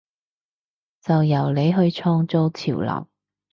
[1.03, 3.07] 就由你去創造潮流！